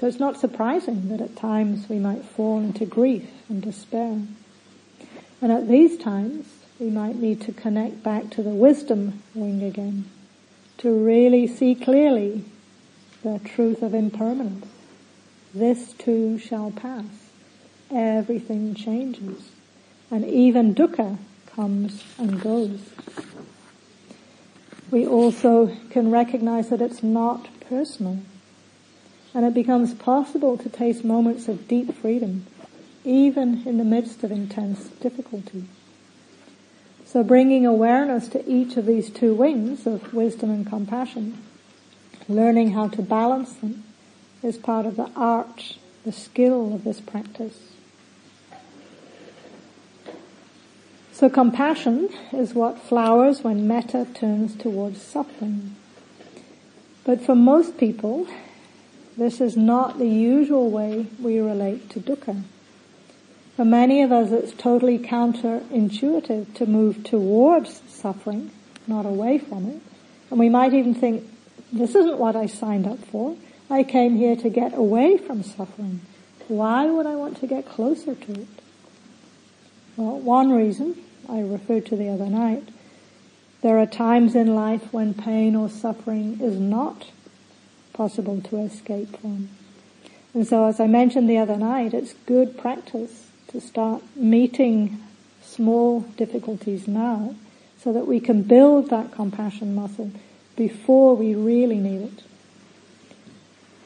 [0.00, 4.22] So it's not surprising that at times we might fall into grief and despair.
[5.40, 6.46] And at these times,
[6.84, 10.04] we might need to connect back to the wisdom wing again,
[10.76, 12.44] to really see clearly
[13.22, 14.66] the truth of impermanence.
[15.54, 17.06] This too shall pass.
[17.90, 19.48] Everything changes.
[20.10, 21.16] And even dukkha
[21.56, 22.80] comes and goes.
[24.90, 28.18] We also can recognize that it's not personal
[29.32, 32.44] and it becomes possible to taste moments of deep freedom,
[33.04, 35.64] even in the midst of intense difficulty.
[37.14, 41.40] So bringing awareness to each of these two wings of wisdom and compassion,
[42.28, 43.84] learning how to balance them,
[44.42, 47.56] is part of the art, the skill of this practice.
[51.12, 55.76] So compassion is what flowers when metta turns towards suffering.
[57.04, 58.26] But for most people,
[59.16, 62.42] this is not the usual way we relate to dukkha.
[63.56, 68.50] For many of us, it's totally counterintuitive to move towards suffering,
[68.88, 69.80] not away from it.
[70.30, 71.24] And we might even think,
[71.72, 73.36] this isn't what I signed up for.
[73.70, 76.00] I came here to get away from suffering.
[76.48, 78.48] Why would I want to get closer to it?
[79.96, 80.96] Well, one reason
[81.28, 82.68] I referred to the other night,
[83.62, 87.06] there are times in life when pain or suffering is not
[87.92, 89.48] possible to escape from.
[90.34, 93.23] And so as I mentioned the other night, it's good practice
[93.54, 95.00] to start meeting
[95.42, 97.34] small difficulties now
[97.78, 100.10] so that we can build that compassion muscle
[100.56, 102.22] before we really need it.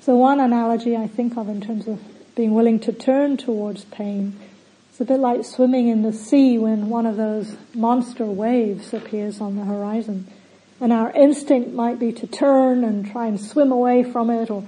[0.01, 2.01] So one analogy I think of in terms of
[2.35, 4.39] being willing to turn towards pain
[4.99, 9.41] it's a bit like swimming in the sea when one of those monster waves appears
[9.41, 10.27] on the horizon.
[10.81, 14.67] And our instinct might be to turn and try and swim away from it or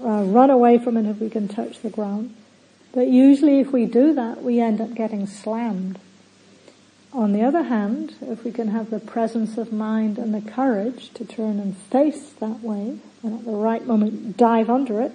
[0.00, 2.34] uh, run away from it if we can touch the ground.
[2.92, 5.98] But usually if we do that, we end up getting slammed.
[7.12, 11.10] On the other hand, if we can have the presence of mind and the courage
[11.14, 15.12] to turn and face that wave and at the right moment dive under it,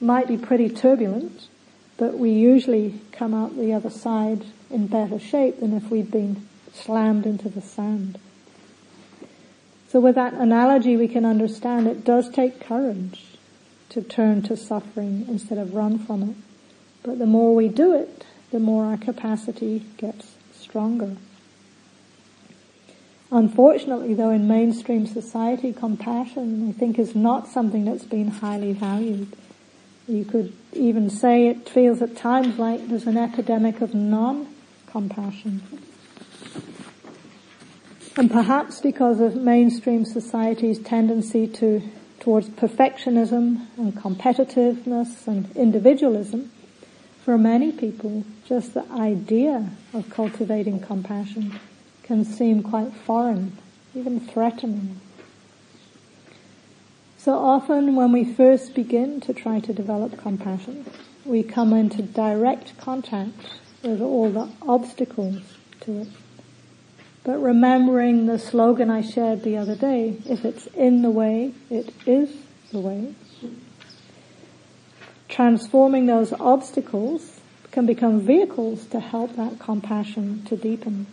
[0.00, 1.48] might be pretty turbulent,
[1.96, 6.46] but we usually come out the other side in better shape than if we'd been
[6.72, 8.18] slammed into the sand.
[9.88, 13.24] So with that analogy we can understand it does take courage
[13.90, 16.47] to turn to suffering instead of run from it.
[17.02, 21.16] But the more we do it, the more our capacity gets stronger.
[23.30, 29.28] Unfortunately, though, in mainstream society, compassion, I think, is not something that's been highly valued.
[30.06, 35.62] You could even say it feels at times like there's an epidemic of non-compassion.
[38.16, 41.82] And perhaps because of mainstream society's tendency to,
[42.20, 46.50] towards perfectionism and competitiveness and individualism,
[47.28, 51.60] for many people, just the idea of cultivating compassion
[52.02, 53.52] can seem quite foreign,
[53.94, 54.98] even threatening.
[57.18, 60.86] So often when we first begin to try to develop compassion,
[61.26, 65.42] we come into direct contact with all the obstacles
[65.80, 66.08] to it.
[67.24, 71.92] But remembering the slogan I shared the other day, if it's in the way, it
[72.06, 72.34] is
[72.72, 73.14] the way.
[75.28, 81.06] Transforming those obstacles can become vehicles to help that compassion to deepen.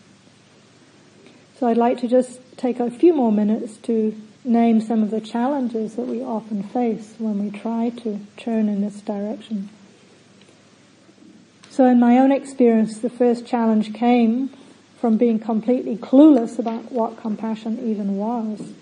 [1.59, 5.21] So I'd like to just take a few more minutes to name some of the
[5.21, 9.69] challenges that we often face when we try to turn in this direction.
[11.69, 14.49] So in my own experience, the first challenge came
[14.99, 18.73] from being completely clueless about what compassion even was.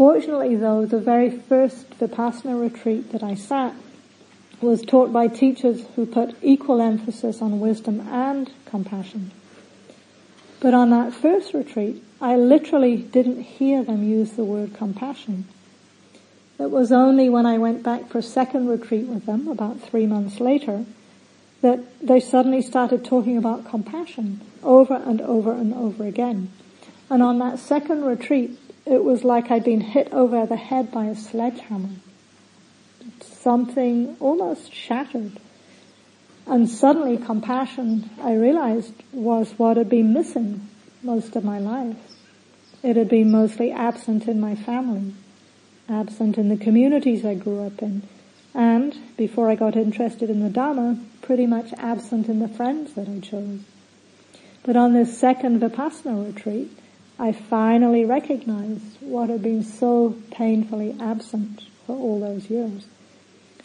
[0.00, 3.74] Fortunately though, the very first Vipassana retreat that I sat
[4.62, 9.30] was taught by teachers who put equal emphasis on wisdom and compassion.
[10.58, 15.44] But on that first retreat, I literally didn't hear them use the word compassion.
[16.58, 20.06] It was only when I went back for a second retreat with them, about three
[20.06, 20.86] months later,
[21.60, 26.50] that they suddenly started talking about compassion over and over and over again.
[27.10, 28.56] And on that second retreat,
[28.90, 31.94] it was like I'd been hit over the head by a sledgehammer.
[33.20, 35.38] Something almost shattered.
[36.44, 40.68] And suddenly compassion, I realized, was what had been missing
[41.04, 41.96] most of my life.
[42.82, 45.14] It had been mostly absent in my family,
[45.88, 48.02] absent in the communities I grew up in,
[48.54, 53.08] and, before I got interested in the Dharma, pretty much absent in the friends that
[53.08, 53.60] I chose.
[54.64, 56.76] But on this second Vipassana retreat,
[57.20, 62.86] I finally recognized what had been so painfully absent for all those years.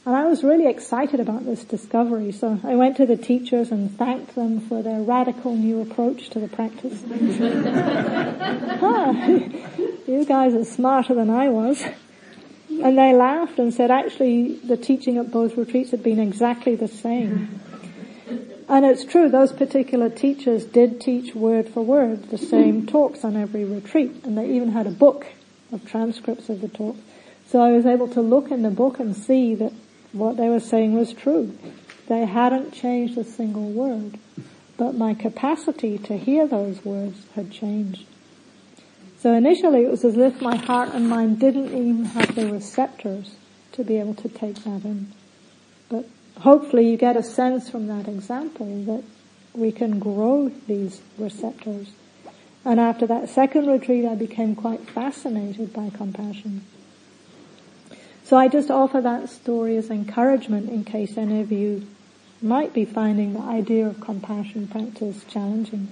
[0.06, 3.98] And I was really excited about this discovery, so I went to the teachers and
[3.98, 7.02] thanked them for their radical new approach to the practice.
[8.84, 9.26] ah,
[10.06, 11.82] you guys are smarter than I was.
[12.70, 16.90] And they laughed and said actually the teaching at both retreats had been exactly the
[16.90, 17.62] same.
[18.68, 23.36] And it's true, those particular teachers did teach word for word the same talks on
[23.36, 25.28] every retreat, and they even had a book
[25.72, 27.00] of transcripts of the talks.
[27.48, 29.72] So I was able to look in the book and see that
[30.14, 31.56] what they were saying was true.
[32.08, 34.18] They hadn't changed a single word,
[34.78, 38.06] but my capacity to hear those words had changed.
[39.20, 43.36] So initially it was as if my heart and mind didn't even have the receptors
[43.74, 45.12] to be able to take that in.
[46.40, 49.04] Hopefully you get a sense from that example that
[49.54, 51.92] we can grow these receptors.
[52.64, 56.66] And after that second retreat I became quite fascinated by compassion.
[58.24, 61.88] So I just offer that story as encouragement in case any of you
[62.42, 65.90] might be finding the idea of compassion practice challenging.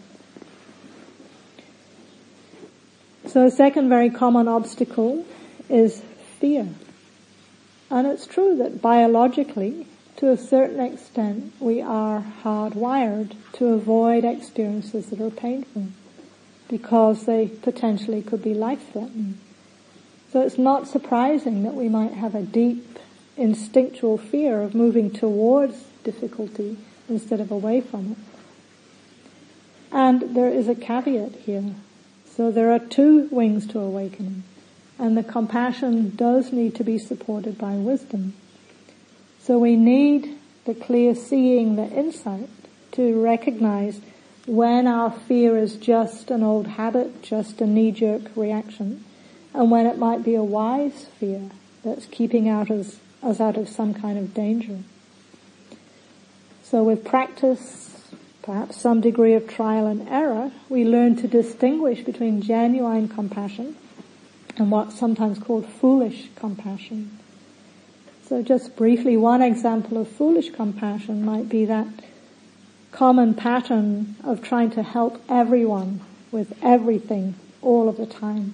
[3.28, 5.26] So a second very common obstacle
[5.70, 6.02] is
[6.40, 6.68] fear.
[7.90, 9.88] And it's true that biologically,
[10.24, 15.88] to a certain extent, we are hardwired to avoid experiences that are painful
[16.70, 19.38] because they potentially could be life-threatening.
[20.32, 23.00] So it's not surprising that we might have a deep
[23.36, 26.78] instinctual fear of moving towards difficulty
[27.10, 28.18] instead of away from it.
[29.92, 31.76] And there is a caveat here.
[32.34, 34.44] So there are two wings to awakening.
[34.98, 38.36] And the compassion does need to be supported by wisdom.
[39.44, 42.50] So we need the clear seeing, the insight
[42.94, 44.00] to recognize
[44.46, 49.04] when our fear is just an old habit, just a knee-jerk reaction,
[49.54, 51.50] and when it might be a wise fear
[51.84, 54.80] that's keeping out us, us out of some kind of danger.
[56.64, 58.14] So with practice,
[58.44, 63.76] perhaps some degree of trial and error, we learn to distinguish between genuine compassion
[64.56, 67.20] and what's sometimes called foolish compassion.
[68.28, 71.88] So just briefly, one example of foolish compassion might be that
[72.92, 76.02] common pattern of trying to help everyone
[76.32, 78.54] with everything all of the time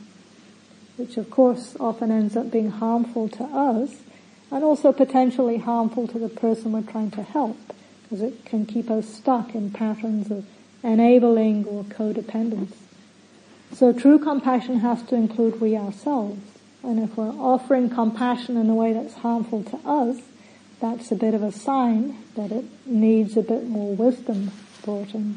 [1.00, 4.02] which of course often ends up being harmful to us
[4.52, 7.58] and also potentially harmful to the person we're trying to help
[8.04, 10.46] because it can keep us stuck in patterns of
[10.84, 12.74] enabling or codependence.
[13.72, 16.42] So true compassion has to include we ourselves.
[16.84, 20.22] And if we're offering compassion in a way that's harmful to us,
[20.80, 24.52] that's a bit of a sign that it needs a bit more wisdom
[24.84, 25.36] brought in.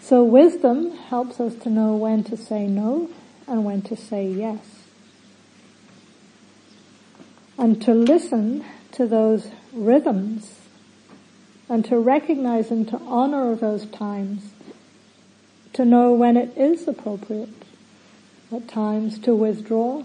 [0.00, 3.08] So wisdom helps us to know when to say no
[3.46, 4.60] and when to say yes.
[7.56, 10.60] And to listen to those rhythms
[11.70, 14.50] and to recognize and to honor those times,
[15.72, 17.63] to know when it is appropriate,
[18.52, 20.04] at times to withdraw,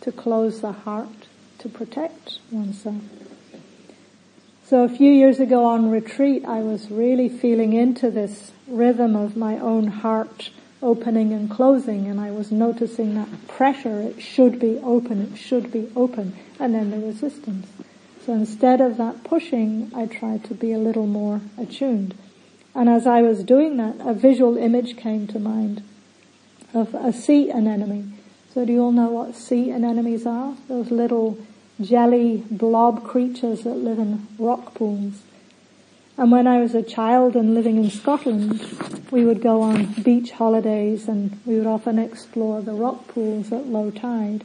[0.00, 1.26] to close the heart,
[1.58, 3.02] to protect oneself.
[4.66, 9.36] So a few years ago on retreat, I was really feeling into this rhythm of
[9.36, 10.50] my own heart
[10.82, 15.72] opening and closing, and I was noticing that pressure, it should be open, it should
[15.72, 17.66] be open, and then the resistance.
[18.24, 22.14] So instead of that pushing, I tried to be a little more attuned.
[22.74, 25.82] And as I was doing that, a visual image came to mind
[26.74, 28.12] of a sea anemone.
[28.52, 30.54] So do you all know what sea anemones are?
[30.68, 31.38] Those little
[31.80, 35.22] jelly blob creatures that live in rock pools.
[36.16, 38.60] And when I was a child and living in Scotland,
[39.10, 43.66] we would go on beach holidays and we would often explore the rock pools at
[43.66, 44.44] low tide.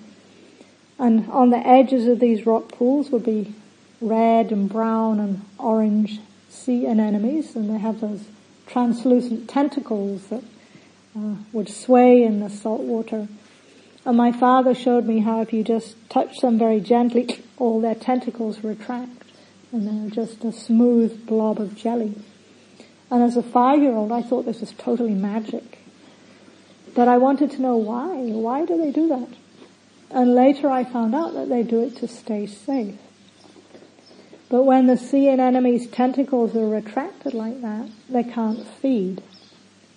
[0.98, 3.54] And on the edges of these rock pools would be
[4.00, 6.20] red and brown and orange
[6.50, 8.24] sea anemones and they have those
[8.68, 10.44] translucent tentacles that
[11.18, 13.28] uh, would sway in the salt water.
[14.06, 17.96] And my father showed me how if you just touch them very gently, all their
[17.96, 19.24] tentacles retract
[19.72, 22.16] and they're just a smooth blob of jelly.
[23.12, 25.80] And as a five-year-old, I thought this was totally magic.
[26.94, 28.16] But I wanted to know why.
[28.16, 29.30] Why do they do that?
[30.10, 32.96] And later I found out that they do it to stay safe.
[34.50, 39.22] But when the sea anemone's tentacles are retracted like that, they can't feed.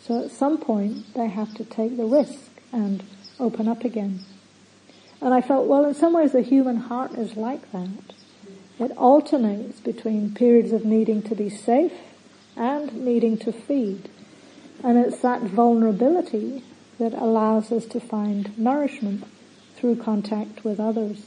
[0.08, 3.04] So at some point they have to take the risk and
[3.38, 4.20] open up again.
[5.20, 8.14] And I felt, well, in some ways the human heart is like that.
[8.78, 11.92] It alternates between periods of needing to be safe
[12.56, 14.08] and needing to feed.
[14.82, 16.64] And it's that vulnerability
[16.98, 19.24] that allows us to find nourishment
[19.76, 21.26] through contact with others.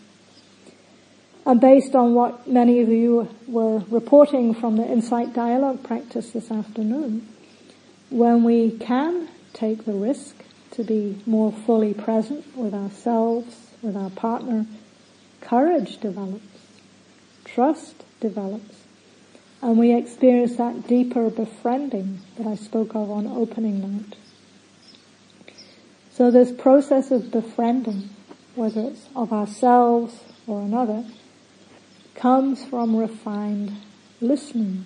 [1.46, 6.50] And based on what many of you were reporting from the Insight Dialogue practice this
[6.50, 7.28] afternoon,
[8.12, 10.36] when we can take the risk
[10.72, 14.66] to be more fully present with ourselves, with our partner,
[15.40, 16.46] courage develops,
[17.46, 18.84] trust develops,
[19.62, 24.16] and we experience that deeper befriending that I spoke of on opening night.
[26.12, 28.10] So this process of befriending,
[28.56, 31.06] whether it's of ourselves or another,
[32.16, 33.78] comes from refined
[34.20, 34.86] listening.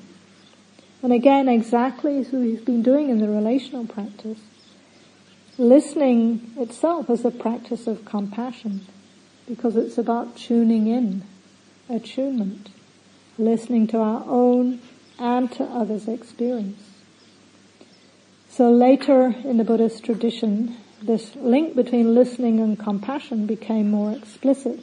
[1.05, 4.39] And again, exactly as we've been doing in the relational practice,
[5.55, 8.87] listening itself is a practice of compassion
[9.47, 11.21] because it's about tuning in,
[11.87, 12.71] attunement,
[13.37, 14.79] listening to our own
[15.19, 16.81] and to others' experience.
[18.49, 24.79] So later in the Buddhist tradition, this link between listening and compassion became more explicit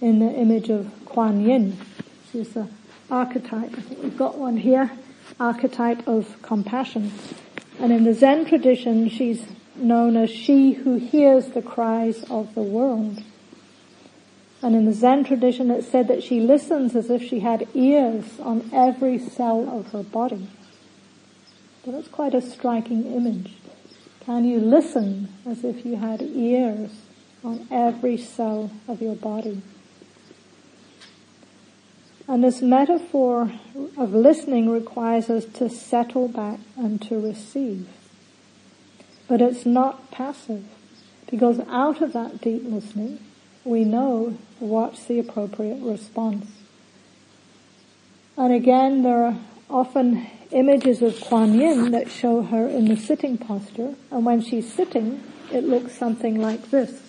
[0.00, 1.76] in the image of Kuan Yin.
[2.32, 2.68] This is the
[3.10, 3.76] archetype.
[3.76, 4.92] I think we've got one here.
[5.40, 7.12] Archetype of compassion.
[7.78, 12.62] And in the Zen tradition, she's known as she who hears the cries of the
[12.62, 13.22] world.
[14.62, 18.24] And in the Zen tradition it said that she listens as if she had ears
[18.40, 20.48] on every cell of her body.
[21.84, 23.56] That's quite a striking image.
[24.20, 26.90] Can you listen as if you had ears
[27.44, 29.60] on every cell of your body?
[32.26, 33.52] And this metaphor
[33.96, 37.86] of listening requires us to settle back and to receive.
[39.28, 40.64] But it's not passive
[41.30, 43.18] because out of that deep listening,
[43.64, 46.46] we know what's the appropriate response.
[48.36, 53.38] And again, there are often images of Kuan Yin that show her in the sitting
[53.38, 55.22] posture, and when she's sitting,
[55.52, 57.02] it looks something like this.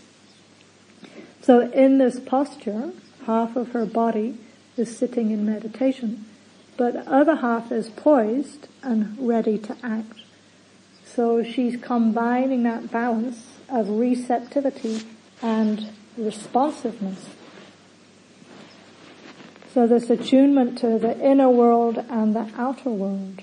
[1.41, 2.91] So in this posture,
[3.26, 4.38] half of her body
[4.78, 6.26] is sitting in meditation,
[6.78, 10.22] but the other half is poised and ready to act.
[11.06, 15.04] So she's combining that balance of receptivity
[15.42, 17.30] and responsiveness.
[19.74, 23.42] So this attunement to the inner world and the outer world.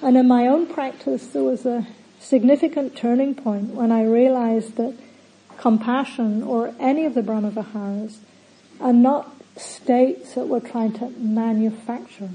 [0.00, 1.86] And in my own practice, there was a
[2.18, 4.96] significant turning point when I realized that
[5.58, 8.18] compassion or any of the Brahmaviharas
[8.80, 12.30] are not states that we're trying to manufacture.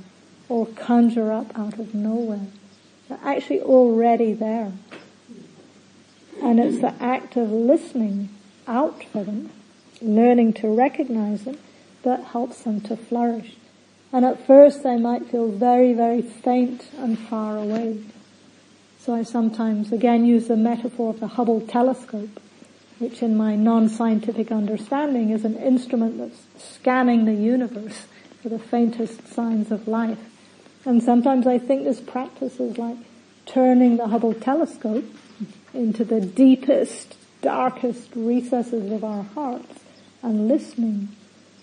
[0.50, 2.48] or conjure up out of nowhere.
[3.08, 4.72] They're actually already there.
[6.42, 8.30] And it's the act of listening
[8.68, 9.50] out for them,
[10.02, 11.58] learning to recognize them,
[12.04, 13.56] that helps them to flourish.
[14.14, 18.04] And at first they might feel very, very faint and far away.
[19.00, 22.40] So I sometimes again use the metaphor of the Hubble telescope,
[23.00, 28.08] which in my non-scientific understanding is an instrument that's scanning the universe
[28.42, 30.20] for the faintest signs of life.
[30.86, 32.98] And sometimes I think this practice is like
[33.46, 35.06] turning the Hubble telescope
[35.74, 39.82] into the deepest, darkest recesses of our hearts
[40.24, 41.10] and listening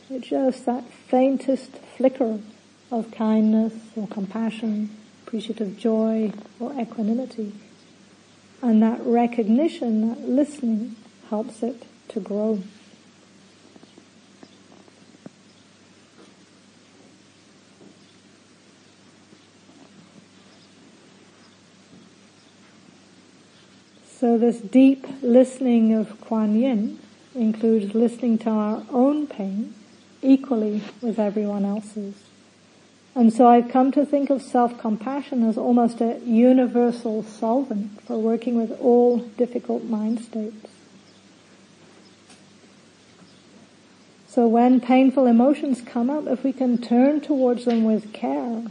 [0.06, 2.38] for just that faintest flicker
[2.92, 4.90] of kindness or compassion,
[5.26, 7.52] appreciative joy or equanimity.
[8.62, 10.96] And that recognition, that listening
[11.34, 12.62] helps it to grow.
[24.06, 27.00] So this deep listening of Kuan Yin
[27.34, 29.74] includes listening to our own pain
[30.22, 32.14] equally with everyone else's.
[33.16, 38.54] And so I've come to think of self-compassion as almost a universal solvent for working
[38.54, 40.73] with all difficult mind states.
[44.34, 48.64] So when painful emotions come up, if we can turn towards them with care,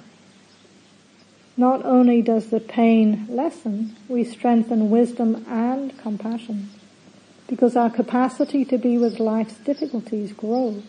[1.55, 6.69] not only does the pain lessen, we strengthen wisdom and compassion
[7.47, 10.83] because our capacity to be with life's difficulties grows.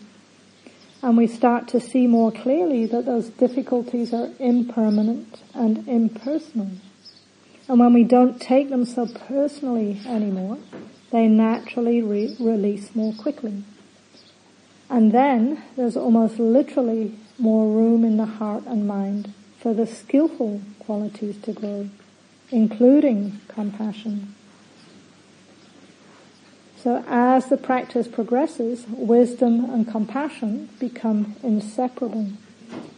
[1.01, 6.71] And we start to see more clearly that those difficulties are impermanent and impersonal.
[7.69, 10.57] And when we don't take them so personally anymore,
[11.11, 13.63] they naturally re- release more quickly.
[14.89, 20.61] And then there's almost literally more room in the heart and mind for the skillful
[20.79, 21.89] qualities to grow,
[22.51, 24.35] including compassion.
[26.77, 32.29] So as the practice progresses, wisdom and compassion become inseparable.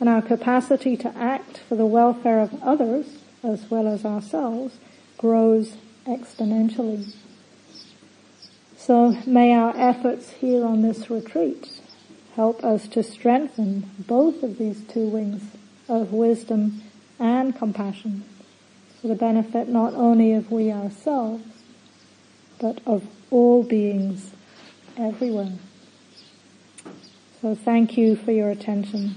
[0.02, 3.06] And our capacity to act for the welfare of others,
[3.44, 4.78] as well as ourselves,
[5.18, 7.14] grows exponentially.
[8.88, 11.82] So may our efforts here on this retreat
[12.38, 15.44] help us to strengthen both of these two wings
[15.90, 16.84] of wisdom
[17.20, 18.24] and compassion
[19.02, 21.44] for the benefit not only of we ourselves,
[22.62, 24.32] but of all beings
[24.96, 25.58] everywhere.
[27.42, 29.16] So thank you for your attention.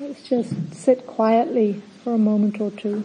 [0.00, 3.04] Let's just sit quietly for a moment or two.